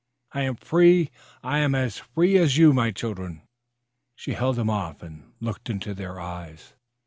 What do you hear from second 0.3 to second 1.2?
I am free!